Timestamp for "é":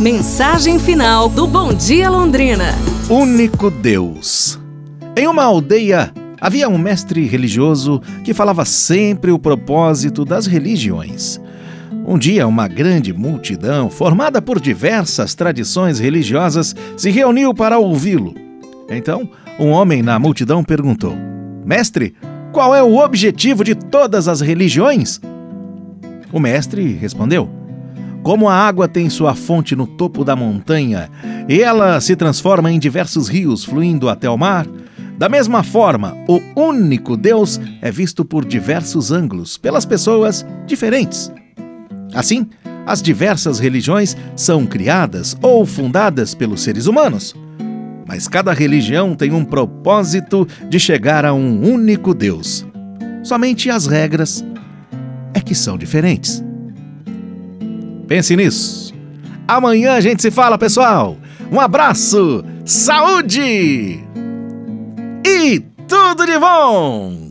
22.72-22.84, 37.82-37.90, 55.34-55.40